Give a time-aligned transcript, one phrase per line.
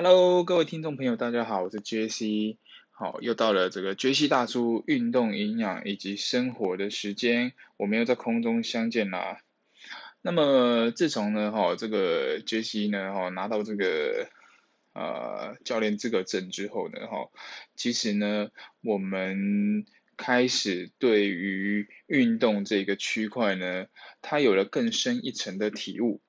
[0.00, 2.56] Hello，各位听众朋友，大家好，我是 Jesse。
[2.92, 9.40] 好，又到了这个 Jesse 大叔运动、营养以及生活的时间，我们又在空中相见啦。
[10.22, 14.28] 那么自从呢，哈，这个 Jesse 呢，哈，拿到这个
[14.92, 17.32] 呃教练资格证之后呢，哈，
[17.74, 18.50] 其实呢，
[18.82, 19.84] 我们
[20.16, 23.86] 开始对于运动这个区块呢，
[24.22, 26.20] 它有了更深一层的体悟。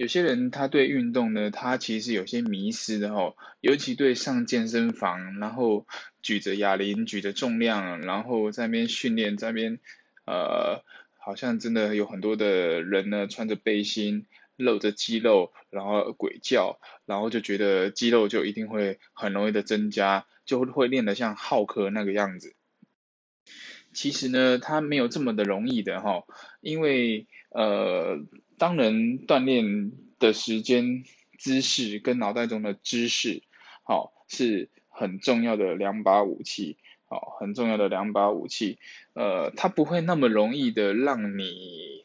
[0.00, 5.86] 有些人他对运动呢，他其实有些迷失的吼，尤其对上健身房，然后
[6.22, 9.78] 举着哑铃、举着重量，然后在那边训练，在那边
[10.24, 10.82] 呃，
[11.18, 14.24] 好像真的有很多的人呢，穿着背心，
[14.56, 22.54] 露着肌肉，然后鬼叫，然后就觉得肌肉就一定会很容易的增加，就会练得像浩克那个样子。
[23.92, 26.24] 其实呢，他没有这么的容易的哈，
[26.62, 28.24] 因为呃。
[28.60, 31.04] 当人锻炼的时间、
[31.38, 33.42] 姿势跟脑袋中的知识，
[33.84, 38.78] 好是很重要的两把武器，好很重要的两把武器。
[39.14, 42.04] 呃，它不会那么容易的让你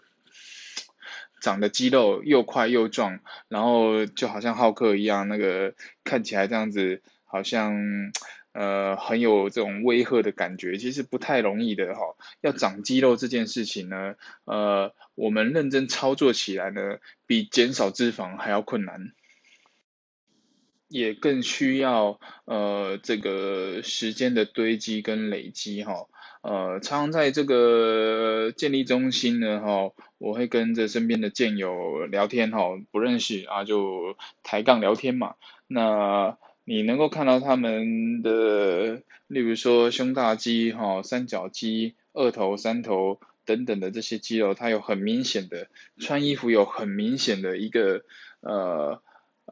[1.42, 3.20] 长的肌肉又快又壮，
[3.50, 5.76] 然后就好像浩克一样，那个
[6.06, 7.76] 看起来这样子，好像。
[8.56, 12.16] 呃，很有这种威吓的感觉，其实不太容易的哈。
[12.40, 19.12] 要长肌肉这件事情呢，呃，我们认真操作起来呢，比减少脂肪还要困难，
[20.88, 26.08] 也更需要呃这个时间的堆积跟累积哈。
[26.42, 32.60] 呃，常常在这个建立中心呢哈，我会跟着身边的健友聊天哈，
[32.92, 35.36] 不认识啊就抬杠聊天嘛，
[35.68, 36.38] 那。
[36.68, 45.68] 你能够看到他们的，例如说胸大肌、哈三角肌、二头、三头等等的这些肌肉，它有很明显的
[46.00, 48.04] 穿衣服有很明显的一个
[48.42, 49.04] 呃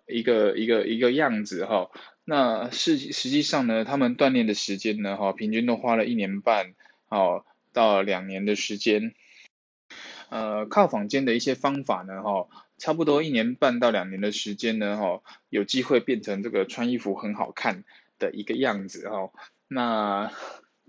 [0.07, 1.91] 一个一个一个样子哈。
[2.25, 6.73] 那实实际上呢，他们锻炼的时间呢哈，平均都花了一年半
[7.05, 9.13] 好到两年的时间。
[10.29, 12.47] 呃，靠坊间的一些方法呢哈。
[12.83, 17.85] 差不多一年半到两年的时间呢，哈，有机会变成这个穿衣服很好看
[18.19, 19.31] 的一个样子，哈。
[19.69, 20.33] 那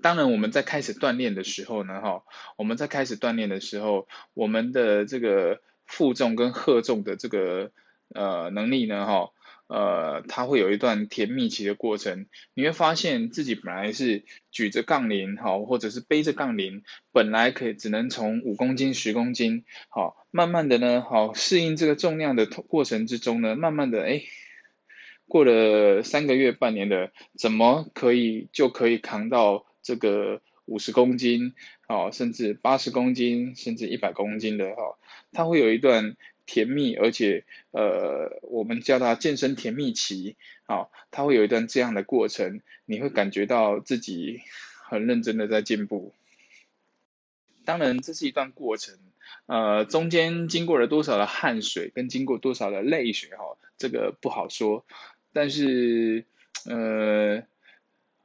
[0.03, 2.25] 当然我们在开始锻炼的时候呢，哈，
[2.57, 7.71] 我们在开始锻炼的时候，我们的这个负重跟荷重的这个
[8.13, 9.31] 呃能力呢，哈。
[9.75, 24.23] 呃，它会有一段甜蜜期的过程，你会发现自己本来是举着杠铃，好，或者是背着杠铃，本来可以只能从五公斤、十公斤，好，慢慢的呢，好，适应这个重量的过程之中呢，慢慢的，哎，
[25.27, 31.53] 过了三个月、半年的，怎么可以就可以扛到这个五十公斤，
[31.89, 34.97] 哦，甚至八十公斤，甚至一百公斤的，哈，
[35.33, 36.17] 它会有一段。
[36.47, 44.43] 甜蜜，而且呃，我们叫它健身甜蜜期，啊，它会有一段这样的过程，你会感觉到自己
[44.89, 46.13] 很认真的在进步。
[47.65, 48.99] 当然，这是一段过程，
[49.47, 54.85] 呃，中间经过了多少的汗水，跟经过多少的泪水，哈，这个不好说。
[55.33, 56.27] 但是，
[56.67, 57.43] 呃，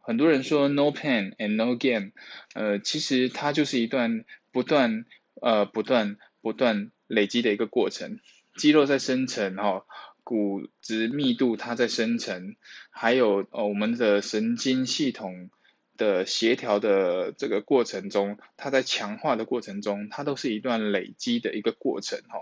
[0.01, 2.11] 很多人说 no pain and no gain，
[2.53, 5.05] 呃，其实它就是一段不断，
[5.35, 6.91] 呃，不断，不断。
[7.09, 8.19] 累积的一个过程，
[8.55, 9.85] 肌肉在生成哈，
[10.23, 12.55] 骨质密度它在生成，
[12.91, 15.49] 还有呃我们的神经系统
[15.97, 22.37] 的协调的这个过程中，它在强化的过程中，它都是一段累积的一个过程哈，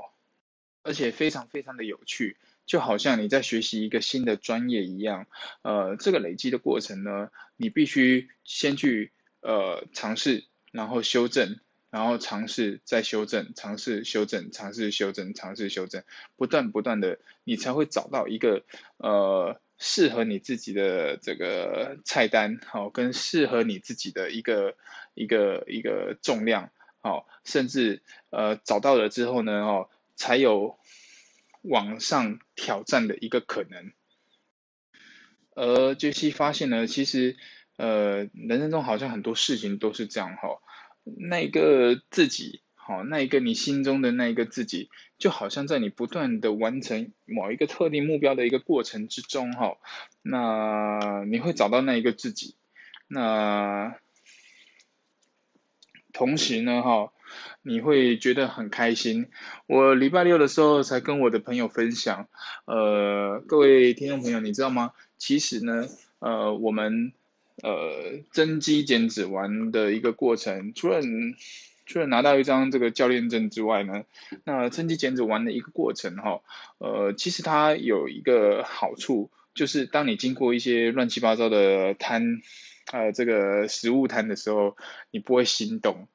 [0.84, 2.36] 而且非常非常的有趣，
[2.66, 5.28] 就好像你在学习一个新的专业一样，
[5.62, 11.58] 呃这个累积的过程呢，你必须先去呃尝试，然后修正。
[11.90, 16.04] 然后尝试再修正，尝试修正，尝试修正，尝试修正，
[16.36, 18.64] 不断不断的，你才会找到一个
[18.98, 24.76] 呃适合你自己的这个菜单，好，跟适合你自己的一个
[25.14, 30.78] 一个一个重量，好，甚至呃找到了之后呢，哦，才有
[31.62, 33.94] 往上挑战的一个可能。
[35.56, 37.38] 而杰西发现呢，其实
[37.78, 40.62] 呃人生中好像很多事情都是这样哈。
[41.16, 49.78] 那个自己，好，那一个你心中的那一个自己，就好像在你不断的完成某一个特定目标的一个过程之中，哈，
[50.22, 52.56] 那你会找到那一个自己，
[53.08, 53.96] 那
[56.14, 57.12] 同时呢，哈，
[57.62, 59.28] 你会觉得很开心。
[59.68, 62.28] 我礼拜六的时候才跟我的朋友分享，
[62.66, 64.94] 呃，各位听众朋友，你知道吗？
[65.18, 65.88] 其实呢，
[66.20, 67.14] 呃，我们。
[67.64, 71.02] 呃，增肌减脂完的一个过程，除了
[71.86, 74.04] 除了拿到一张这个教练证之外呢，
[74.44, 76.42] 那增肌减脂完的一个过程哈，
[76.80, 82.42] 呃，其实它有一个好处，就是当你经过一些乱七八糟的摊，
[82.92, 84.76] 呃，这个食物摊的时候，
[85.12, 86.08] 你不会心动，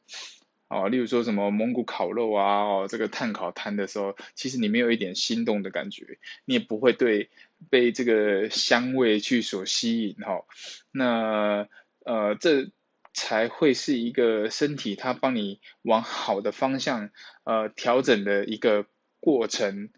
[0.72, 7.30] 哦，例如说什么蒙古烤肉啊，哦，这个炭烤摊的时候，其实你没有一点心动的感觉，你也不会对
[7.70, 10.44] 被这个香味去所吸引哈，
[10.90, 11.68] 那
[12.04, 12.70] 呃这。
[13.14, 17.10] 才会是一个身体，它帮你往好的方向
[17.44, 18.86] 呃调整的一个
[19.20, 19.90] 过程，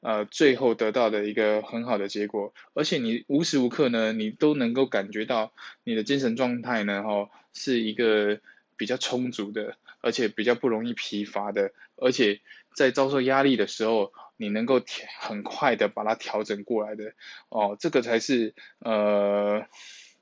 [0.00, 2.52] 呃，最后得到的一个很好的结果。
[2.74, 8.42] 而且你无时无刻呢，你都能够感觉到你的精神状态呢，哈，是一个
[8.76, 12.40] 比较充足的，而且比较不容易疲乏的，而且
[12.74, 14.82] 在遭受压力的时候，你能够
[15.20, 17.12] 很快的把它调整过来的。
[17.48, 19.66] 哦，这个才是呃。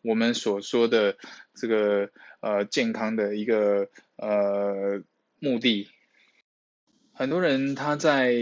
[0.01, 1.17] 我们所说的
[1.57, 2.11] 这个
[2.41, 5.03] 呃健康的一个呃
[5.41, 5.89] 目的，
[7.13, 8.33] 很多人他在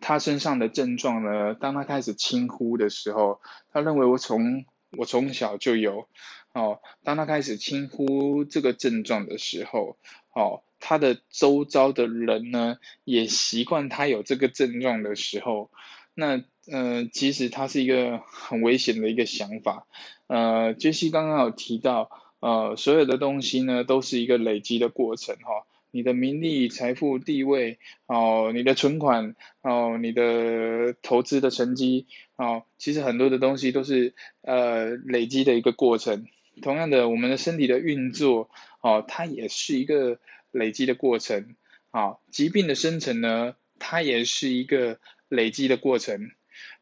[0.00, 3.40] 他身上的症状呢，当他开始轻呼的时候，
[3.72, 6.06] 他认为我从我从小就有
[6.52, 9.96] 哦，当他开始轻忽这个症状的时候，
[10.32, 15.70] 哦，他的周遭的人呢也习惯他有这个症状的时候，
[16.14, 16.44] 那。
[16.70, 19.88] 呃，其实他是一个很危险的一个想法。
[20.28, 22.08] 呃，杰西刚刚有提到，
[22.38, 25.66] 呃，所有的东西呢都是一个累积的过程哈。
[25.90, 32.06] 你的名利、财富、地位，哦，你的存款，哦，你的投资的成绩，
[32.36, 36.28] 哦，其实很多的东西都是呃累积的一个过程。
[36.60, 38.50] 同样的，我们的身体的运作，
[38.80, 40.18] 哦，它也是一个
[40.50, 41.54] 累积的过程。
[41.90, 46.30] 啊，疾病的生成呢，它也是一个累积的过程。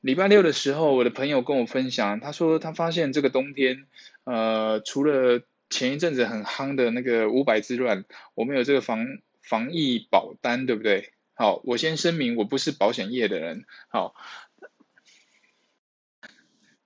[0.00, 3.86] 礼拜六的时候，我的朋友跟我分享，他说他发现这个冬天，
[4.24, 9.04] 呃，除了前一阵子很夯的那个五百之乱，我们有这个防
[9.42, 11.12] 防疫保单，对不对？
[11.34, 13.64] 好，我先声明，我不是保险业的人。
[13.88, 14.14] 好，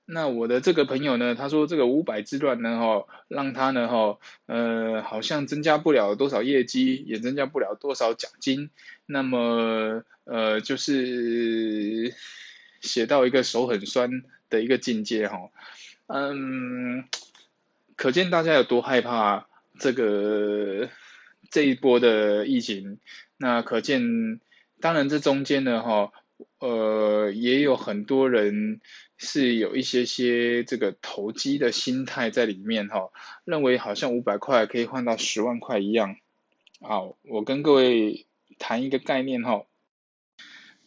[0.06, 8.70] 那我的这个朋友呢，他说这个五百之乱呢，哈，让他呢，哈，呃，好像增加不了多少业绩，也增加不了多少奖金，
[9.06, 12.14] 那么，呃，就是。
[12.80, 15.48] 写到一个手很酸的一个境界哈，
[16.06, 17.04] 嗯，
[17.96, 19.46] 可见大家有多害怕
[19.78, 20.90] 这个
[21.50, 22.98] 这一波的疫情。
[23.38, 24.38] 那可见，
[24.82, 26.12] 当然这中间呢哈，
[26.58, 28.82] 呃，也有很多人
[29.16, 33.10] 是有一些些这个投机的心态在里面哈，
[33.44, 36.16] 认为好像五百块可以换到十万块一样。
[36.80, 38.26] 好，我跟各位
[38.58, 39.64] 谈一个概念哈，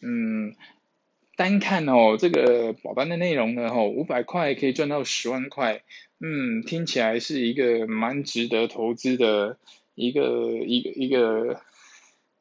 [0.00, 0.54] 嗯。
[1.36, 5.84] 单看哦，这个保单的内容呢，哈，五百块可以赚到十万块，
[6.18, 9.56] 嗯，听起来是一个蛮值得投资的
[9.94, 11.62] 一个一个一个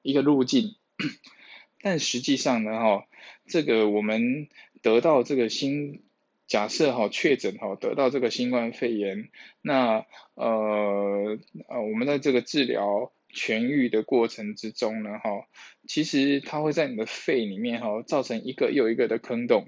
[0.01, 0.73] 一个路径，
[1.83, 3.05] 但实际上呢，哈，
[3.45, 4.47] 这个我们
[4.87, 6.03] 得到这个新
[6.47, 9.29] 假设哈确诊哈得到这个新冠肺炎，
[9.61, 10.05] 那
[10.35, 11.37] 呃
[11.67, 13.11] 呃我们在这个治疗。
[13.29, 15.45] 痊愈的过程之中呢，哈，
[15.85, 19.67] 其实它会在你的肺里面哈造成一个又一个的坑洞，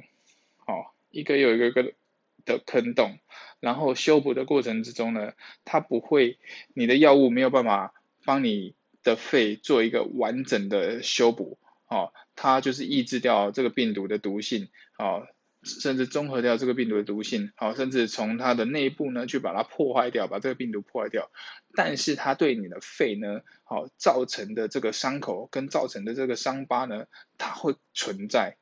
[0.66, 1.94] 好，一个又一个个
[2.46, 3.20] 的坑洞，
[3.60, 5.34] 然后修补的过程之中呢，
[5.66, 6.40] 它不会，
[6.74, 7.94] 你的药物没有办法
[8.26, 8.74] 帮你
[9.04, 15.28] 的肺做一个完整的修补，哦，它就是抑制掉这个病毒的毒性，哦。
[15.62, 21.30] 甚至综合掉这个病毒的毒性，好，甚至从它的内部呢去把它破坏掉，把这个病毒破坏掉。
[21.76, 28.56] 但是它对你的肺呢，好造成的这个伤口跟造成的这个伤疤呢，它会存在。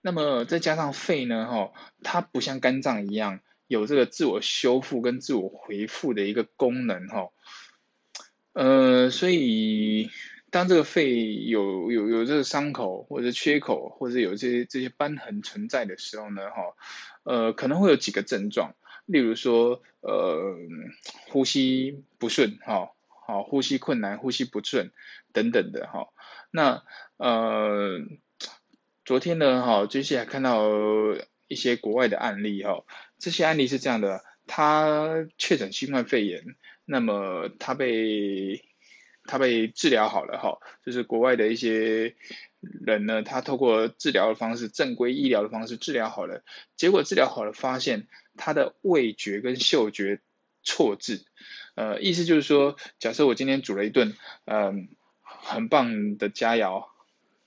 [0.00, 7.28] 那么再加上肺呢，哈，它不像肝脏一样有这个自我修复跟自我恢复的一个功能，哈，
[8.54, 10.10] 呃，所以。
[10.52, 16.76] 当这个肺有有有这个伤口或者缺口或者有这些这些瘢痕存在的时候呢，哈，
[17.22, 18.74] 呃，可能会有几个症状，
[19.06, 20.54] 例如说，呃，
[21.30, 22.90] 呼吸不顺，哈，
[23.26, 24.92] 好，呼吸困难、呼吸不顺
[25.32, 26.08] 等等的，哈。
[26.50, 26.82] 那
[27.16, 28.00] 呃，
[29.06, 30.68] 昨天呢，哈，接下来看到
[31.48, 32.84] 一些国外的案例，哈，
[33.18, 36.44] 这些案例是这样的，他确诊新冠肺炎，
[36.84, 38.62] 那么他被
[39.24, 42.14] 他被治疗好了哈，就是国外的一些
[42.60, 46.42] 人呢，他透过治疗的方式，正规医疗的方式治疗好了，
[46.76, 50.20] 结果治疗好了，发现他的味觉跟嗅觉
[50.62, 51.24] 错置，
[51.74, 54.14] 呃，意思就是说，假设我今天煮了一顿
[54.44, 54.88] 嗯
[55.22, 56.86] 很棒的佳肴，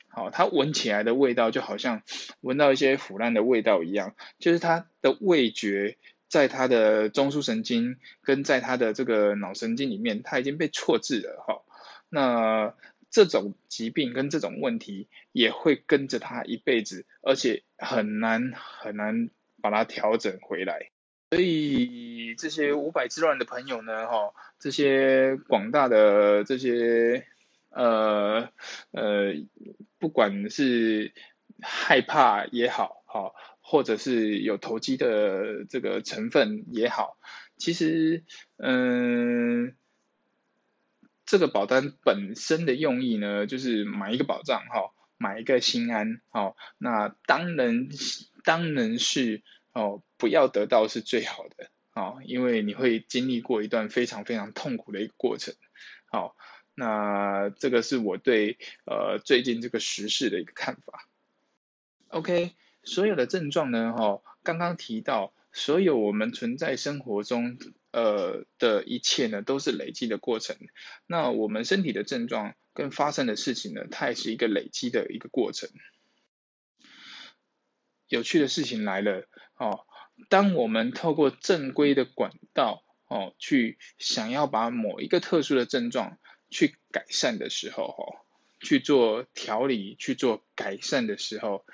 [0.09, 2.03] 好，他闻起来的味道就好像
[2.41, 11.61] 闻到一些腐烂的味道一样，就是他的味觉在他的中枢神经跟在他的这个脑神经里面，他已经被错置了哈。
[12.09, 12.75] 那
[13.09, 19.29] 这种疾病跟这种问题也会跟着他一辈子，而且很难很难
[19.61, 20.91] 把它调整回来。
[21.31, 27.25] 所以这些五百之乱的朋友呢，哈，这些广大的这些
[27.69, 28.49] 呃
[28.91, 29.33] 呃，
[29.97, 31.13] 不管是
[31.61, 33.35] 害怕也好，好。
[33.67, 37.17] 或者是有投机的这个成分也好，
[37.57, 38.23] 其实，
[38.57, 39.75] 嗯，
[41.25, 47.89] 这个保单本身的用意呢，就是买一个保障哈，买一个心安，好，那当然
[48.43, 49.41] 当然是
[49.73, 55.55] 哦，不要得到是最好的，哦，因为你会经历过一段非常非常痛苦的一个过程，
[56.05, 56.37] 好，
[56.75, 61.09] 那这个是我对呃最近这个时事的一个看法
[62.09, 62.51] ，OK。
[62.85, 67.57] 所有的症状呢，哈，刚刚提到，所有我们存在生活中，
[67.91, 70.55] 呃的一切呢，都是累积的过程。
[71.07, 75.69] 那我们身体的症状跟发生的事情呢，它也是一个累积的一个过程。
[78.07, 79.27] 有趣的事情来了，
[79.57, 79.87] 哦，
[80.29, 86.19] 当我们透过正规的管道，哦，去想要把某一个特殊的症状
[86.51, 88.25] 去改善的时候，哈，
[88.61, 91.65] 去做调理、去做改善的时候。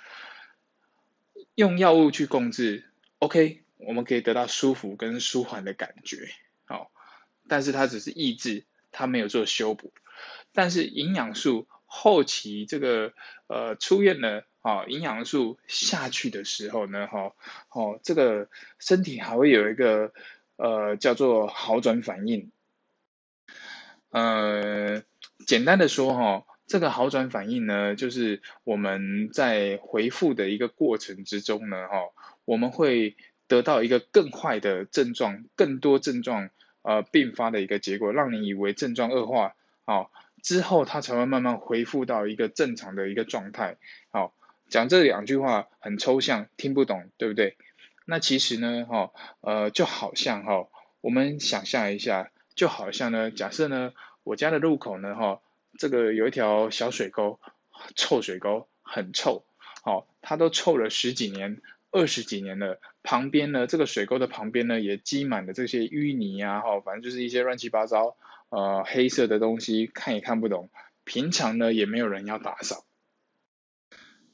[1.62, 2.90] 用药物去控制
[3.20, 6.28] ，OK，我们可以得到舒服跟舒缓的感觉，
[6.66, 6.92] 好，
[7.48, 9.94] 但是它只是抑制，它没有做修补。
[10.54, 13.14] 但是营养素后期这个
[13.46, 17.36] 呃出院了，啊，营养素下去的时候呢，哈，
[17.70, 18.50] 哦，这个
[18.80, 20.14] 身体还会有一个
[20.56, 22.52] 呃叫做好转反应，
[24.10, 25.04] 呃，
[25.46, 26.46] 简单的说，哈。
[26.72, 31.98] 这个好转反应呢，就是我们在回复的一个过程之中呢，哈，
[32.46, 33.18] 我们会
[33.50, 36.50] 得到一个更坏的症状，更多症状
[36.82, 43.76] 呃并发的一个结果，让你以为症状恶化，好，之后它才会慢慢恢复到一个正常的一个状态，
[44.10, 44.34] 好，
[44.70, 47.58] 讲这两句话很抽象，听不懂，对不对？
[48.06, 49.12] 那其实呢，哈，
[49.42, 50.70] 呃，就好像哈，
[51.02, 53.92] 我们想象一下，就好像呢，假设呢，
[54.24, 55.42] 我家的入口呢，哈。
[55.82, 57.40] 这个有一条小水沟，
[57.96, 59.44] 臭水沟很臭，
[59.84, 61.60] 好，它都臭了十几年、
[61.90, 62.80] 二十几年了。
[63.02, 68.16] 旁边呢，这个水沟的旁边呢，也积满了这些淤泥啊，哈，反正就是一些乱七八糟，
[68.50, 70.70] 呃，黑色的东西，看也看不懂。
[71.04, 72.86] 平常呢，也没有人要打扫。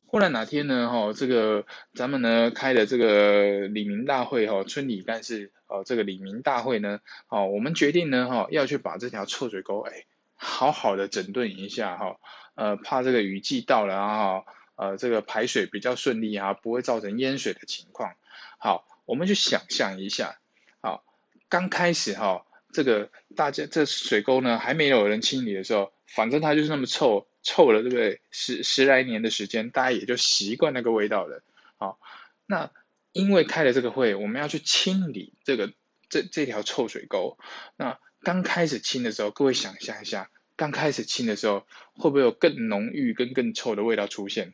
[0.06, 10.04] 后来哪天呢，哈，这个咱们呢开的这个李明大会，哈，村里干事，呃，这个李明大会呢，好，我们决定呢，哈，要去把这条臭水沟，哎。
[10.40, 12.18] 好好的整顿一下哈，
[12.54, 14.44] 呃，怕这个雨季到了啊，
[14.76, 18.14] 呃，这个排水比较顺利啊，不会造成淹水的情况。
[18.60, 20.38] 好，我们去想象一下，
[20.80, 21.04] 好，
[21.50, 28.22] 刚开始哈，这个大家这水沟呢还没有人清理的时候，反正它就是那么臭，臭了对不对？
[28.30, 31.42] 十十来年的时间，大家也就习惯那个味道了。
[31.78, 32.00] 好，
[32.46, 32.70] 那
[33.12, 35.74] 因为开了这个会，我们要去清理这个
[36.10, 37.40] 这这条臭水沟，
[37.76, 37.98] 那。
[38.28, 44.54] 刚开始清的时候，各位想象一下，刚开始清的时候，会不会有更浓郁跟更臭的味道出现？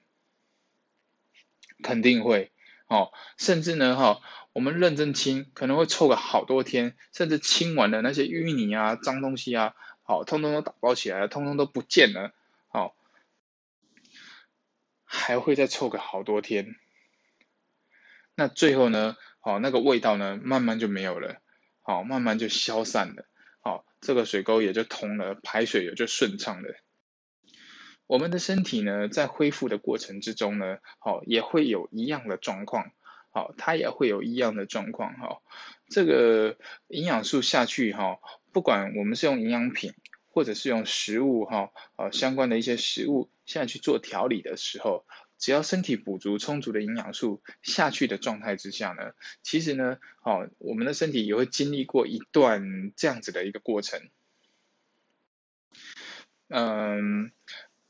[1.81, 2.51] 肯定会，
[2.85, 4.21] 哦，甚至呢，哈，
[4.53, 12.31] 我们认真清，可能会臭个好多天，甚至清完了那些淤泥啊、脏东西啊，好，通通都打包起来了，通通都不见了，
[12.67, 12.95] 好，
[15.03, 16.75] 还会再臭个好多天。
[18.35, 21.41] 那最后呢，好，那个味道呢，慢慢就没有了，
[21.81, 23.25] 好，慢慢就消散了。
[23.63, 26.75] 好，这个水沟也就通了，排水也就顺畅了。
[28.07, 32.91] 我们的身体呢，在恢复的过程之中呢，好，也会有一样的状况，
[33.31, 35.41] 好，它也会有一样的状况，哈。
[35.87, 36.57] 这个
[36.89, 38.19] 营养素下去，哈，
[38.51, 39.93] 不管我们是用营养品，
[40.27, 45.05] 或者是用食物，哈，呃，相关的一些食物下去做调理的时候。
[45.43, 54.09] 只要身体补足充足的营养素下去的状态之下呢，其实呢，哦，我们的身体也会经历过一段这样子的一个过程。
[56.47, 57.33] 嗯，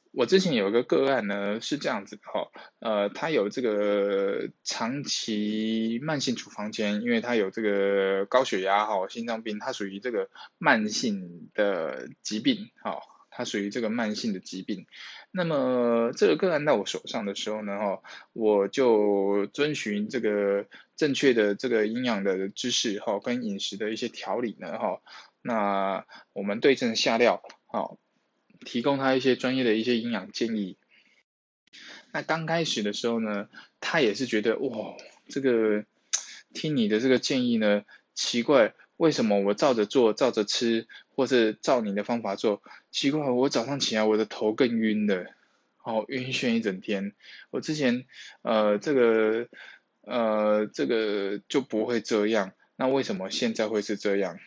[0.09, 12.99] 我之前有一个个案呢是这样子的哈，呃，他有这个长期慢性处方间，因为他有这个高血压哈、心脏病，他属于这个慢性的疾病哈。
[13.35, 14.85] 它属于这个慢性的疾病，
[15.31, 25.01] 那么这个个案到我手上的时候呢，哈，我就遵循这个正确的这个营养的知识，哈，跟饮食的一些调理呢，哈，
[25.41, 27.97] 那我们对症下料，好，
[28.63, 30.77] 提供他一些专业的一些营养建议。
[32.11, 33.49] 那刚开始的时候呢，
[33.79, 34.95] 他也是觉得哇，
[35.27, 35.83] 这个
[36.53, 42.61] 听你的这个建议呢，奇怪，为什么我照着做，照着吃，或是照你的方法做，
[42.93, 45.33] 奇怪，我早上起来我的头更晕的，
[45.83, 47.13] 哦，晕眩一整天。
[47.49, 48.05] 我之前
[48.43, 49.49] 呃这个
[50.01, 54.37] 呃这个就不会这样，那为什么现在会是这样？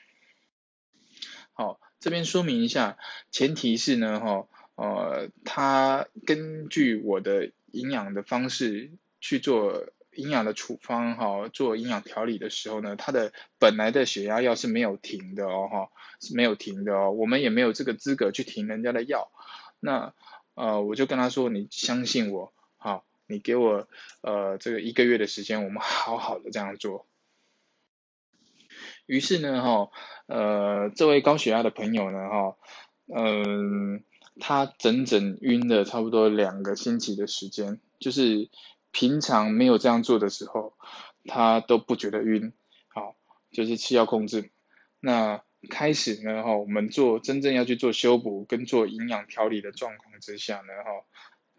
[1.55, 2.99] 好，这边说明一下，
[3.33, 15.89] 前提是呢，哈，呃，他根据我的营养的方式去做营养的处方，哈，做营养调理的时候呢，他的本来的血压药是没有停的哦，哈，
[16.21, 19.31] 是没有停的哦，我们也没有这个资格去停人家的药。
[19.79, 20.15] 那，
[20.55, 23.87] 呃，我就跟他说，你相信我，好，你给我
[24.23, 27.07] 呃这个一个月的时间，我们好好的这样做。
[29.07, 29.91] 于是呢，哈，
[30.27, 32.57] 呃，这位高血压的朋友呢，哈，
[33.07, 34.03] 嗯，
[34.41, 38.49] 他整整晕了差不多两个星期的时间，就是
[38.97, 40.73] 平常没有这样做的时候，
[41.27, 42.55] 他都不觉得晕，
[42.89, 43.15] 好，
[43.53, 44.49] 就是吃药控制。
[45.01, 51.05] 那开始呢，哈，我们做真正要去做修补跟做营养调理的状况之下呢，哈，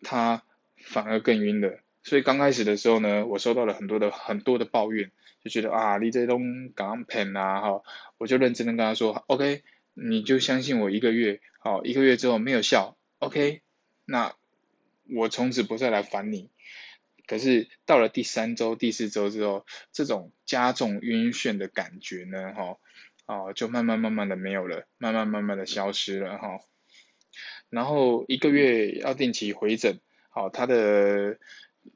[0.01, 0.43] 他
[0.83, 1.77] 反而更晕了。
[2.01, 5.11] 所以刚开始的时候呢，我收到了很多的很多的抱怨。
[5.43, 7.83] 就觉得啊，你这东港骗啊，哈，
[8.17, 9.61] 我就认真的跟他说，OK，
[9.93, 13.61] 你就相信我一个月，好，一个月之后没有效，OK，
[14.05, 14.33] 那
[15.15, 16.49] 我从此不再来烦你。
[17.27, 22.77] 可是到了第三周、第四周之后，这种加重晕眩的感觉呢，哈，
[23.25, 26.59] 啊，就慢慢慢慢的没有了，慢慢慢慢的消失了，哈。
[27.69, 31.37] 然后一个月要定期回诊，好，他的。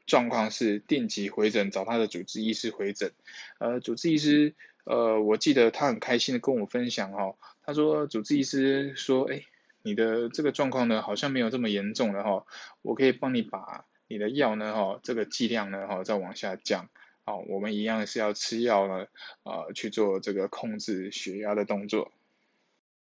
[0.05, 3.11] 状况是定期回诊，找他的主治医师回诊。
[3.59, 9.43] 呃，主治医师，呃，我记得他很开心的跟我分享哈，他说主治医师说，哎，
[9.81, 12.45] 你的这个状况呢，好像没有这么严重了哈，
[12.81, 16.89] 我可以帮你把你的药呢哈，这个剂量呢哈再往下降，
[17.24, 19.08] 好，我们一样是要吃药呢，
[19.44, 22.12] 呃，去做这个控制血压的动作。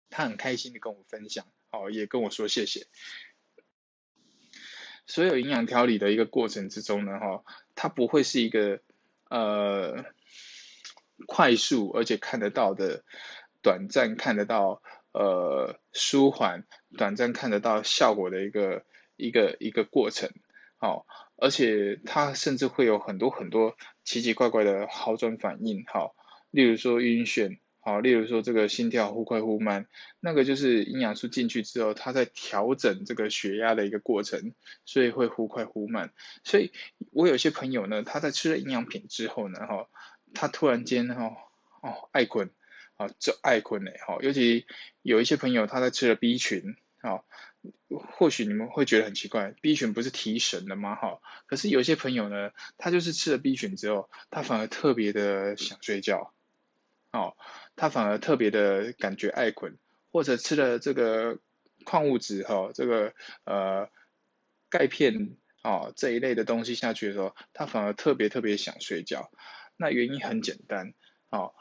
[0.09, 2.87] 他很开心的跟我分享，好，也跟我说谢谢。
[5.07, 8.81] 所有营养调理的一个过程之中呢，哈，它不会是一个
[9.29, 10.07] 呃
[11.26, 13.05] 快速而且看得到的
[13.62, 14.81] 短暂看得到
[15.12, 16.64] 呃舒缓
[16.97, 20.31] 短暂看得到效果的一个一个一个过程，
[20.79, 26.15] 好，而且它甚至会有很多很多奇奇怪怪的好转反应，好，
[26.51, 27.59] 例如说晕眩。
[27.79, 29.87] 好，例如说这个心跳忽快忽慢，
[30.19, 36.12] 那个就是营养素进去之后，它在调整这个血压的一个过程，所以会忽快忽慢。
[36.43, 36.73] 所以
[37.12, 39.89] 我有些朋友呢，他在吃了营养品之后呢，哈，
[40.35, 41.37] 他突然间哈，
[41.81, 42.51] 哦，爱困，
[42.97, 44.67] 啊，就爱困嘞，哈，尤其
[45.03, 47.25] 有一些朋友他在吃了 B 群，哈，
[47.88, 50.94] 或许你们会觉得很奇怪，B 群不是提神的吗？
[50.94, 56.33] 哈，可是有些朋友呢，他就是吃了 B 群之后，他反而特别的想睡觉。
[57.12, 57.35] 哦，
[57.76, 59.79] 他反而特别的感觉爱困，
[60.12, 61.38] 或者吃了这个
[61.85, 63.88] 矿物质哈，这个呃
[64.68, 69.31] 钙片哦这一类的东西下去的时候，他反而特别特别想睡觉。
[69.79, 70.92] 那原因很简单，
[71.31, 71.55] 哦，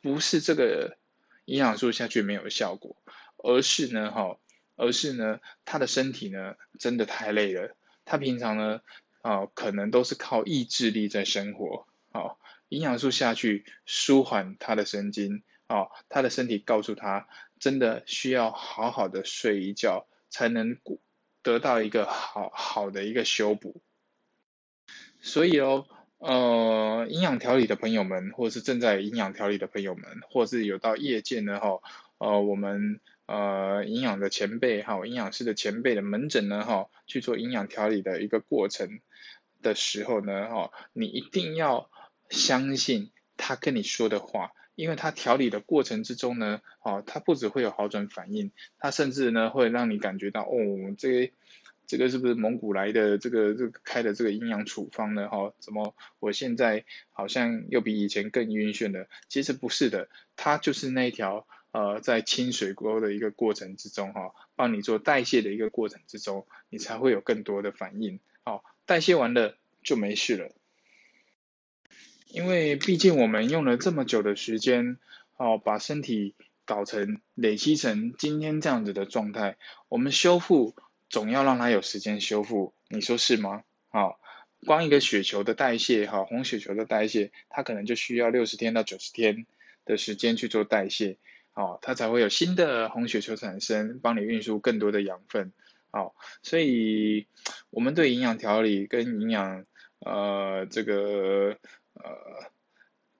[0.00, 0.96] 不是这个
[1.44, 2.96] 营养素下去没有效果，
[3.36, 4.38] 而是呢哈，
[4.76, 8.80] 而是呢他的身体呢真的太累了，他平常呢
[9.22, 12.38] 啊可能都是靠意志力在生活，好。
[12.68, 17.28] 营养素下去舒缓他的神经，哦，他的身体告诉他，
[17.60, 20.76] 真的需要好好的睡一觉，才能
[21.42, 23.82] 得到一个好好的一个修补。
[25.20, 25.86] 所以哦，
[26.18, 31.80] 呃，营养调理的朋友们，或者是正在营养调理的朋友们，或是有到业界呢，哈，
[32.18, 39.00] 呃，我们呃营养的前辈，哈，营养师的前辈的门诊呢，哈，去做营养调理的一个过程
[39.62, 41.90] 的时候呢，哈，你一定要。
[42.28, 50.50] 相信他跟你说的话，因为他调理的过程之中呢，哦，他不只会有好转反应，他甚至呢会让你感觉到，哦，
[50.98, 51.32] 这
[51.86, 55.28] 这个是不是蒙古来的这个这个开的这个营养处方呢？
[55.28, 59.06] 哈，怎么我现在好像又比以前更晕眩了？
[59.28, 70.52] 其实不是的，它就是那一条呃在清水沟的一个过程之中，哈，帮你做代谢的一个过程之中，你才会有更多的反应，好，代谢完了就没事了。
[72.28, 74.96] 因为毕竟我们用了这么久的时间，
[75.36, 76.34] 哦，把身体
[76.64, 79.58] 搞成累积成今天这样子的状态，
[79.90, 80.74] 我们修复
[81.10, 83.64] 总要让它有时间修复，你说是吗？
[83.88, 84.18] 好，
[84.64, 89.44] 光一个血球的代谢，哈，红血球的代谢，它可能就需要六十天到九十天
[89.84, 91.18] 的时间去做代谢，
[91.56, 95.52] 哦，它才会有新的红血球产生，帮你运输更多的养分，
[95.90, 96.14] 哦，
[96.44, 97.26] 所以
[97.70, 99.66] 我们对营养调理跟营养，
[99.98, 101.58] 呃，这个。
[101.98, 102.50] 呃，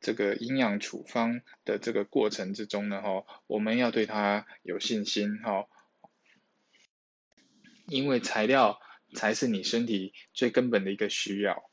[0.00, 5.66] 这个营养处方的这个过程之中呢，哈，我们要对它有信心，哈，
[7.86, 8.78] 因为材料
[9.14, 11.70] 才是你身体最根本的一个需要。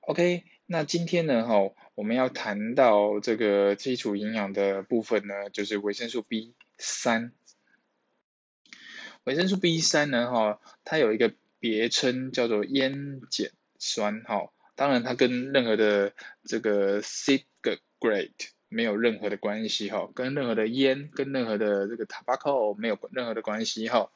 [0.00, 1.54] OK，那今天呢，哈，
[1.94, 7.32] 我们要谈到这个基础营养的部分呢，就是维生素 B 三。
[9.24, 16.12] 维生素 B 三呢，哈，它有一个别称叫做烟碱酸，哈，当然它跟任何的
[16.44, 24.10] 这个 cigarette 没有任何的关系，哈，跟任何的烟，跟任何的这个 tobacco 没有任何的关系，哈。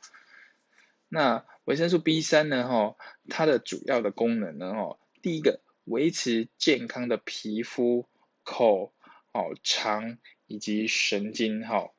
[1.09, 2.97] 那维生素 B 三呢，哈，
[3.31, 8.07] 它的主要的功能呢，哈，第一个维持健康的皮肤、
[8.45, 8.93] 口、
[9.33, 11.91] 哦肠以及神经，哈。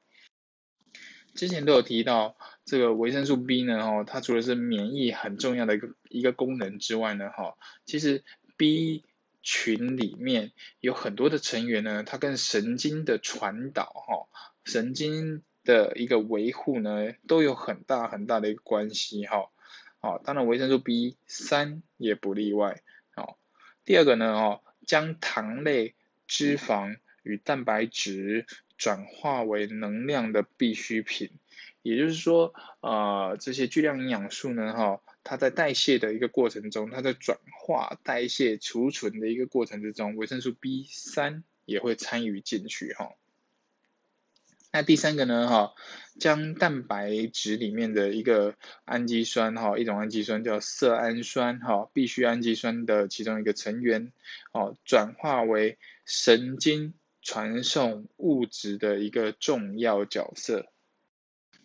[1.35, 8.23] 之前都有提到，这个维生素 B 呢，哈，它除了是免疫很重要的一个一个功能之外呢，哈，其实
[8.57, 9.05] B
[9.41, 14.27] 群里面有很多的成员呢，它跟神经的传导，哈，
[14.65, 19.49] 神经的一个维护呢，都有很大很大的一个关系，哈，
[19.99, 22.81] 好，当然维生素 B 三也不例外，
[23.89, 25.95] 第二个呢，哦，将糖类、
[26.27, 28.45] 脂肪与蛋白质。
[28.77, 31.31] 转化为能量的必需品，
[31.81, 43.09] 也就是说，呃，这些巨量营养素呢，哈，它在代谢的一个过程中，它在转化、代谢、储存的一个过程之中，维生素 B 三也会参与进去，哈。
[44.71, 45.73] 那第三个呢，哈，
[46.19, 48.55] 将蛋白质里面的一个
[48.85, 54.11] 氨基酸，哈，一种氨基酸叫色氨酸，哈，必需氨基酸的其中一个成员，
[54.51, 56.93] 哦，转化为神经。
[57.21, 60.71] 传送物质的一个重要角色。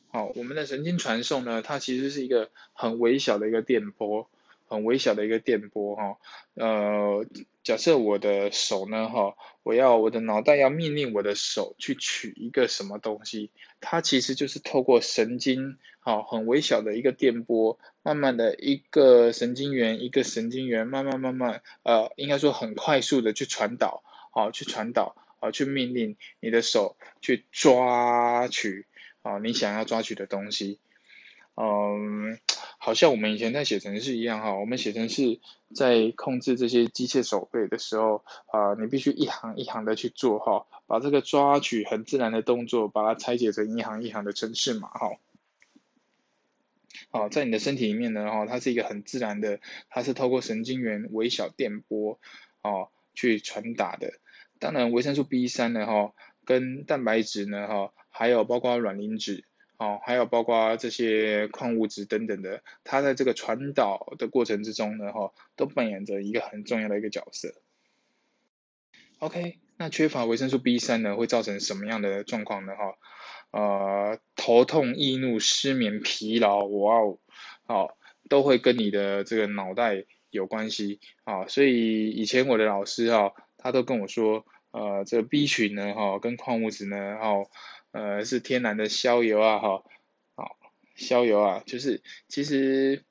[0.09, 4.29] 好，我们的神经传送呢，它其实是一个很微小的一个电波，
[4.75, 6.19] 很微小的一个电波哈。
[6.55, 7.27] 呃，
[7.63, 25.17] 假设我的手呢哈，我要我的脑袋要命令我的手去取一个什么东西，它其实就是透过神经，好，很微小的一个电波，慢慢的一个神经元一个神经元，慢慢慢慢，呃，应该说很快速的去传导，好，去传导。
[25.41, 28.87] 啊，去命令你的手去抓取
[29.21, 30.79] 啊，你想要抓取的东西，
[31.55, 32.39] 嗯，
[32.85, 35.41] 好像我们以前在写程式一样哈，我们写程式
[35.75, 45.17] 在控制这些机械手背的时候啊，你必须一行一行的去做哈，把这个抓取很自然的动作，把它拆解成一行一行的程式码哈。
[47.09, 52.21] 好，在你的身体里面呢哈，它是一个很自然的，它是透过神经元微小电波
[52.61, 54.13] 哦去传达的。
[54.59, 56.13] 当然，维生素 B 三呢，哈，
[56.45, 67.55] 跟蛋白质呢，哈，还有包括卵磷脂，哦，还有包括这些矿物质等等的，它在这个传导的过程之中呢，哈，都扮演着一个很重要的一个角色。
[69.19, 72.75] OK，那缺乏维生素 B 三呢，会造成什么样的状况呢？
[72.77, 72.97] 哈，
[73.51, 77.19] 呃，头痛、易怒、失眠、疲劳，哇哦，
[77.65, 84.47] 好，都会跟你的这个脑袋有关系，啊，所以以前我的老师哈，他都跟我说。
[84.77, 87.45] 呃，这个 B 群呢，哈，跟矿物质呢，哈，
[87.95, 89.85] 呃，是天然的消油啊，哈，
[90.35, 90.57] 好，
[90.97, 93.05] 消油啊，就是其实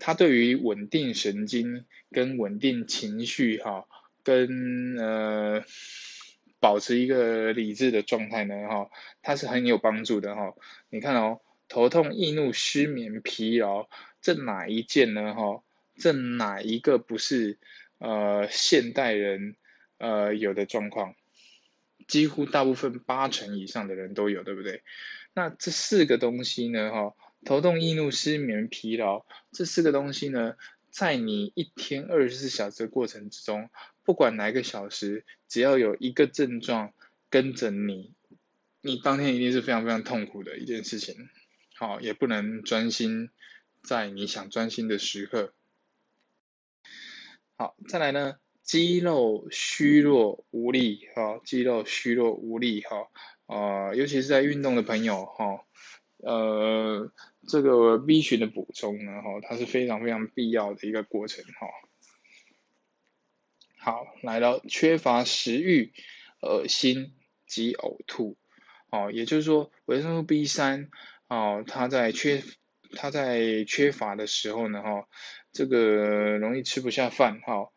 [0.00, 3.86] 它对于稳定神经跟稳定情绪，哈，
[4.22, 5.62] 跟呃
[6.58, 10.54] 保持一个理智的状态呢，哈，它是很有帮助的，哈。
[10.88, 13.90] 你看哦，头痛、易怒、失眠、疲劳，
[14.22, 15.62] 这哪一件呢，哈？
[15.96, 17.58] 这哪一个不是
[17.98, 19.56] 呃现代人？
[19.96, 21.14] 呃，有的状况，
[22.06, 24.82] 几乎大部分八成以上的人都有，对不对？
[25.32, 27.14] 那这四个东西呢，哈，
[27.44, 30.56] 头痛、易怒、失眠、疲劳，这四个东西呢，
[30.90, 33.68] 在你一天二十四小时的过程之中，
[34.04, 36.92] 不管哪一个小时，只要有一个症状
[37.30, 38.12] 跟着你，
[38.80, 41.28] 你当天一定是非常非常痛苦的一件事情，
[41.74, 43.30] 好，也不能专心
[43.82, 45.52] 在你想专心的时刻。
[47.56, 48.36] 好，再来呢？
[48.64, 53.08] 肌肉虚弱无力，哈，肌肉虚弱无力，哈，
[53.44, 55.66] 啊，尤其是在运动的朋友，哈，
[56.16, 57.12] 呃，
[57.46, 61.68] 这个 B 群的补充呢，哈，它是非常非常必要的一个过程，哈。
[63.76, 65.92] 好，来了，缺乏食欲、
[66.40, 67.12] 恶心
[67.46, 68.38] 及呕吐，
[68.88, 70.88] 哦，也就是说，维生素 B 三，
[71.28, 72.42] 哦，它在缺，
[72.96, 75.06] 它在缺乏的时候呢，哈，
[75.52, 77.68] 这个容易吃不下饭，哈。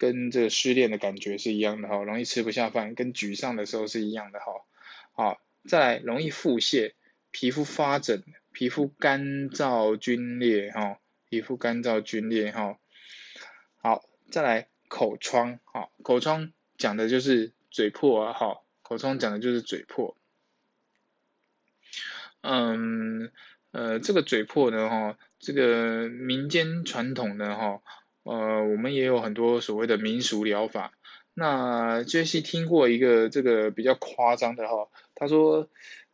[0.00, 4.46] 跟这个失恋的感觉是一样的哈，容易吃不下饭，跟沮丧的时候是一样的哈。
[5.12, 6.94] 好，再来容易腹泻、
[7.30, 12.78] 皮肤发疹、皮肤干燥皲裂哈，皮肤干燥皲裂哈。
[13.76, 20.16] 好，再来口疮哈，口疮讲的就是嘴破啊，哈，口疮讲的就是嘴破。
[22.40, 23.30] 嗯，
[23.72, 27.82] 呃，这个嘴破呢，哈，这个民间传统的哈，
[28.22, 30.92] 呃，我们也有很多所谓的民俗疗法。
[31.34, 35.68] 那 Jesse 听过一个这个比较夸张的哈，他说，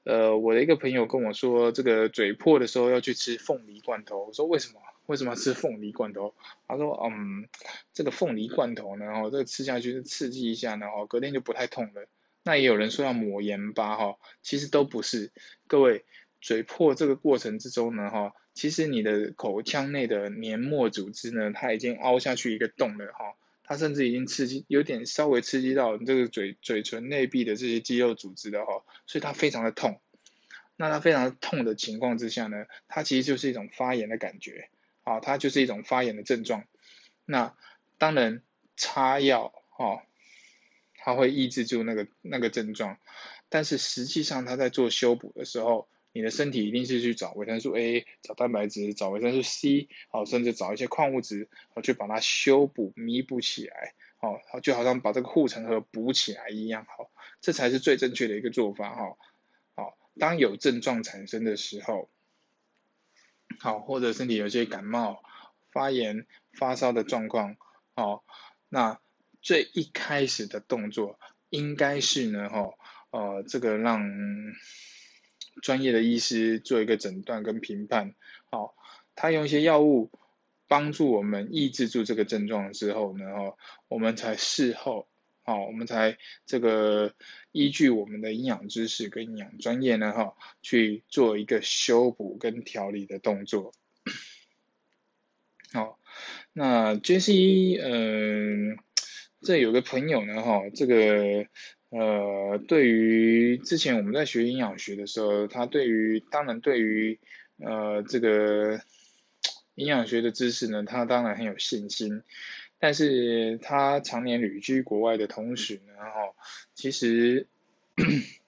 [0.04, 4.26] 呃，我的一个朋友跟我说，这个嘴破的时候要去吃凤梨罐头。
[4.26, 4.80] 我说为什么？
[5.06, 6.34] 为什么要吃凤梨罐头？
[6.66, 7.48] 他说，嗯，
[7.92, 12.08] 这个凤梨罐头呢，哈，这个吃下去是刺激一下呢，哈，隔天就不太痛了。
[12.42, 15.30] 那也有人说要抹盐巴，哈，其实都不是。
[15.68, 16.04] 各位，
[16.40, 23.36] 嘴破这个过程之中呢，哈，其实你的口腔内的黏膜组织呢，它已经凹下去一个洞了，哈。
[23.68, 30.00] 它甚至已经刺激，有点稍微刺激到你这个嘴嘴唇内壁的这些肌肉组织的哈，所以它非常的痛。
[30.76, 34.70] 那它非常痛的情况之下呢，它其实就是一种发炎的感觉，
[35.02, 36.64] 啊，它就是一种发炎的症状。
[37.26, 37.54] 那
[37.98, 38.40] 当然
[38.76, 40.00] 擦药，哦，
[40.96, 42.98] 它会抑制住那个那个症状，
[43.50, 45.88] 但是实际上它在做修补的时候。
[46.16, 57.10] 你的身体一定是去找维生素 A，找蛋白质，找维生素 C，好，甚至找一些矿物质，好，去把它修补、弥补起来，好，就好像把这个护城河补起来一样，好，
[57.42, 59.18] 这才是最正确的一个做法，哈，
[59.74, 62.08] 好，当有症状产生的时候，
[63.58, 65.22] 好，或者身体有些感冒、
[65.70, 67.58] 发炎、发烧的状况，
[67.94, 68.24] 好，
[68.70, 68.98] 那
[69.42, 72.70] 最一开始的动作应该是呢，哈，
[73.10, 74.00] 呃，这个让。
[75.62, 78.14] 专业的医师做一个诊断跟评判，
[78.50, 78.74] 好，
[79.14, 80.10] 他用一些药物
[80.68, 83.56] 帮助我们抑制住这个症状之后呢，哦，
[83.88, 85.08] 我们才事后，
[85.42, 87.14] 好，我们才这个
[87.52, 93.72] 依据我们的营养知识跟营养专业呢，哈，去做一个修补跟调理的动作。
[95.72, 95.98] 好，
[96.52, 97.78] 那 J.C.
[97.82, 98.78] 嗯，
[99.40, 101.46] 这有个朋友呢，哈，这个。
[101.88, 107.18] 呃，对于之前我们在学营养学的时候，他对于当然对于
[107.58, 108.80] 呃这个
[109.76, 112.22] 营养学的知识呢，他当然很有信心。
[112.78, 116.34] 但是他常年旅居国外的同时呢，哈，
[116.74, 117.46] 其实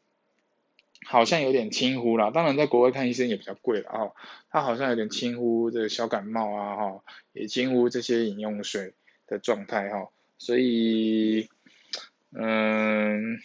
[1.07, 2.33] 好像有点轻忽了。
[2.33, 4.11] 当然在国外看医生也比较贵了啊，
[4.51, 8.95] 他好像有点轻忽这个小感冒啊，哈，也轻忽这些饮用水
[9.29, 11.49] 的状态哈，所以。
[12.31, 13.39] 嗯，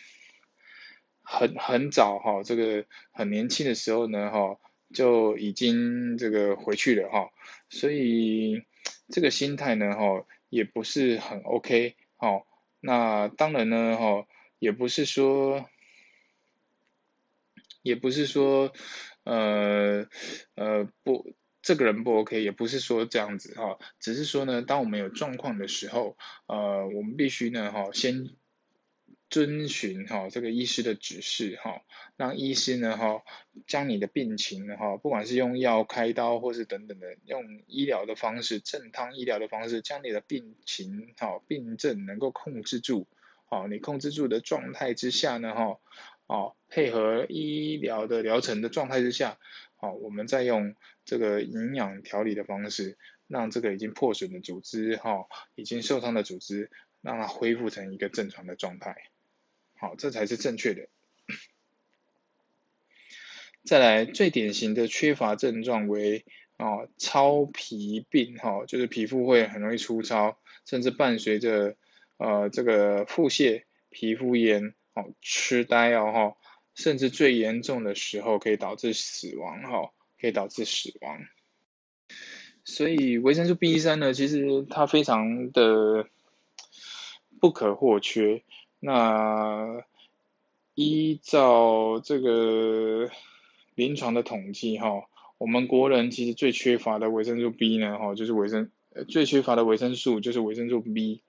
[1.21, 4.59] 很很早哈，这个很年轻的时候呢哈，
[4.93, 7.31] 就已经这个回去了哈，
[7.69, 8.65] 所以
[9.07, 12.43] 这个心态呢哈，也不是很 OK 哈。
[12.81, 14.27] 那当然呢哈，
[14.59, 15.69] 也不是说，
[17.81, 18.73] 也不是说
[19.23, 20.07] 呃
[20.55, 26.17] 呃不，这个人不 OK，也不是说这样子哈，只是说呢，当我们有状况的时候，
[26.47, 28.35] 呃，我们必须呢哈先。
[29.33, 31.81] 遵循哈这个医师的指示哈，
[32.17, 33.23] 让医师呢哈
[33.65, 43.07] 将你的病情呢哈，不管是用药开刀或是等等的，用医疗的方式，正汤医疗的方式，将你的病情哈病症能够控制住，
[43.45, 45.79] 好，你控制住的状态之下呢哈，
[46.27, 49.39] 哦配合医疗的疗程的状态之下，
[49.77, 56.69] 好，我们再用这个营养调理的方式，让这个已经破损的组织哈，已经受伤的组织，
[57.01, 58.95] 让它恢复成一个正常的状态。
[59.83, 60.87] 好，这才是正确的。
[63.65, 66.23] 再来，最典型的缺乏症状为
[66.57, 71.75] 哦，糙皮病哈，就是皮肤会很容易粗糙，甚至伴随着
[72.15, 76.37] 呃这个腹泻、皮肤炎、哦痴呆哦哈，
[76.75, 81.19] 甚至最严重的时候可以导致死亡哈，可以导致死亡。
[82.63, 86.07] 所以维生素 B 三呢，其实它非常的
[87.41, 88.43] 不可或缺。
[88.85, 89.85] 那
[90.75, 93.09] 依照这个
[93.75, 98.69] 临床的统计哈，我们国人其实最缺乏的维生素 B 呢哈，就是维生
[99.07, 101.21] 最缺乏的维生素就是维生素 B，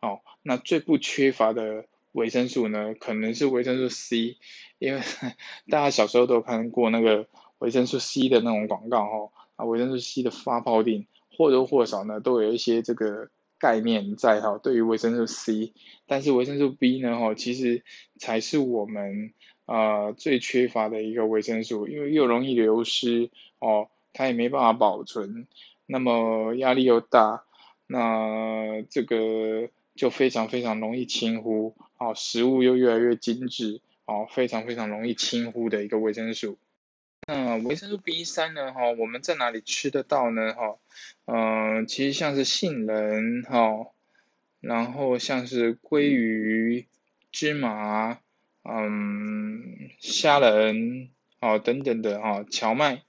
[0.00, 4.38] 哦，那最不缺乏的维生素呢，可能是维生素 C，
[4.78, 5.02] 因为
[5.68, 7.26] 大家小时候都看过那个
[7.58, 13.28] 维生素 C 的那种广告哈，啊维生素 C 的发泡锭或多或少呢都有一些这个。
[13.62, 15.72] 概念在哈，对于维生素 C，
[16.08, 17.84] 但是维生素 B 呢哈，其实
[18.18, 19.32] 才是我们
[19.66, 25.46] 啊最缺乏的一个维生素，因为又容易流失哦，它也没办法保存，
[25.86, 27.44] 那么压力又大，
[27.86, 36.58] 那这个就非常非常容易轻忽，哦，食物又越来越精致，哦，非常非常容易轻忽的一个维生素。
[37.26, 38.72] 那维生素 B 三呢？
[38.72, 40.54] 哈，我们在哪里吃得到呢？
[40.54, 40.78] 哈，
[41.26, 43.92] 嗯，其实像是杏仁，哈，
[44.60, 46.88] 然后像是鲑鱼、
[47.30, 48.18] 芝麻、
[48.64, 53.02] 嗯虾仁哦等等的哈荞麦、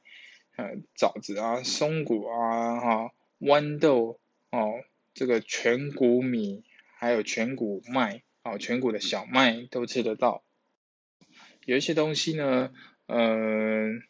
[0.57, 4.19] 呃枣子啊、松果啊哈豌豆
[4.51, 4.83] 哦
[5.15, 6.63] 这个全谷米
[6.97, 10.43] 还有全谷麦哦全谷的小麦都吃得到。
[11.65, 12.71] 有一些东西呢，
[13.13, 14.03] 嗯。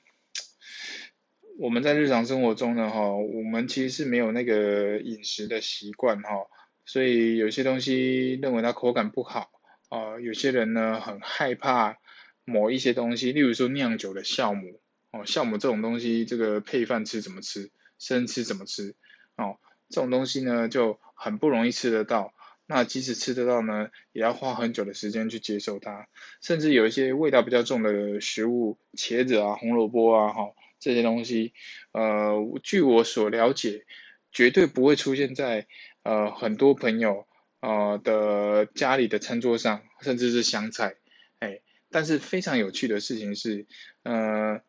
[1.59, 6.47] 我们在日常生活中呢，哈，我们其实是没有那个饮食的习惯，哈，
[6.83, 9.51] 所以有些东西认为它口感不好，
[9.89, 11.99] 啊，有些人呢很害怕
[12.43, 18.95] 某一些东西，例如说酿酒的酵母，哦，酵母这种东西，这个配饭吃怎么吃，生吃怎么吃，
[19.37, 22.33] 哦，这种东西呢就很不容易吃得到，
[22.65, 26.08] 那即使吃得到呢，也要花很久的时间去接受它，
[26.41, 30.54] 甚至有一些味道比较重的食物，茄子啊、红萝卜啊，哈。
[30.80, 31.54] 这些东西，
[31.93, 33.86] 呃，据我所了解，
[34.34, 35.65] 绝对不会出现在
[36.02, 37.26] 呃很多朋友
[37.62, 40.95] 呃的家里的餐桌上，甚至是香菜，
[41.39, 43.65] 哎，但是非常有趣的事情是，
[44.04, 44.60] 呃，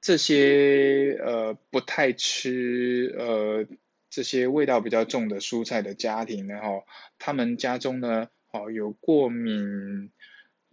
[0.00, 3.66] 这些呃不太吃呃
[4.10, 6.84] 这些味道比较重的蔬菜的家庭呢，哈，
[7.18, 10.10] 他们家中呢，哦，有过敏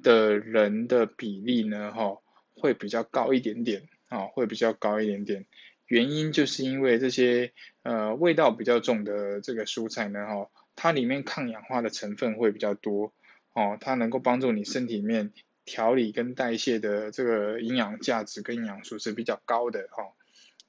[0.04, 2.17] 的人的比例呢，哈，
[2.56, 3.88] 会比较高一点点。
[4.10, 5.45] 啊，会比较高一点点，
[5.86, 7.52] 原因就是因为这些
[7.84, 13.13] 呃味道比较重的这个蔬菜呢，哈，它里面抗氧化的成分会比较多，
[13.54, 15.34] 哦，它能够帮助你身体里面
[15.65, 20.13] 调理跟代谢的这个营养价值跟营养素是比较高的，哈，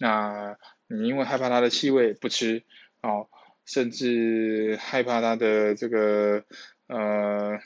[0.00, 2.64] 那你因为害怕它的气味不吃，
[3.02, 3.28] 哦，
[3.64, 6.44] 甚至害怕它的这个
[6.88, 7.60] 呃，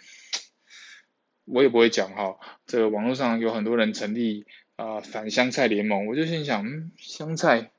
[1.47, 4.45] 我也不会讲哈，这个网络上有很多人成立。
[4.75, 7.71] 啊，反香菜联盟，我就心想，嗯，香菜，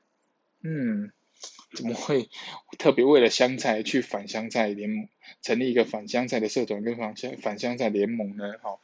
[0.62, 1.10] 嗯，
[1.74, 2.30] 怎么会
[2.78, 5.08] 特别为了香菜去反香菜联盟，
[5.42, 8.54] 成立一个反香菜的社团跟反香反香菜联盟呢？
[8.62, 8.80] 好，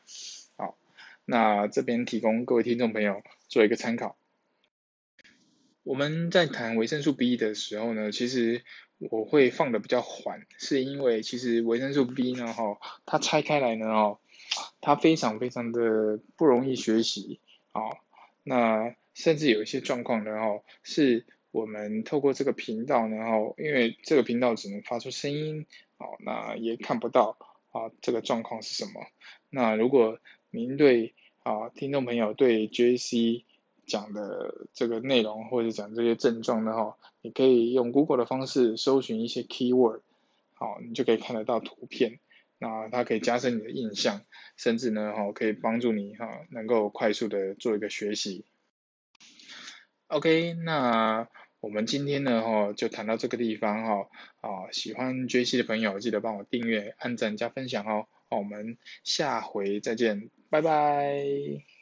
[0.56, 0.76] 好，
[1.24, 4.16] 那这边提供各位听众朋友做一个参考。
[5.90, 8.62] 我们在谈维生素 B 的时候呢，其实
[8.98, 14.20] 我会放的比较缓，是因为其实维生素 B 呢，哈，它拆开来呢，哦，
[14.80, 17.40] 它非常非常的不容易学习。
[17.72, 17.96] 哦，
[18.44, 25.66] 那甚至有一些状况呢，哦，是我们透过这个频道呢，哦，因为这个频道只能发出声音，
[25.98, 27.36] 哦，那也看不到
[27.72, 29.04] 啊，这个状况是什么？
[29.50, 30.20] 那如果
[30.52, 33.42] 您对啊，听众朋友对 JC
[33.90, 40.00] 讲的这个内容或者讲这些症状呢，哈，你可以用 Google 的方式搜寻一些 keyword，
[40.54, 42.20] 好，你就可以看得到图片。
[42.62, 44.20] 那它可以加深你的印象，
[44.56, 48.44] 甚至呢，哈，可以帮助你哈，能够快速的做一个学习。
[50.08, 51.26] OK，那
[51.60, 54.08] 我们今天呢，哈，就谈到这个地方哈，
[54.40, 61.79] 啊，喜欢追星的朋友记得帮我订阅、按赞、加分享哦，我们下回再见，拜拜。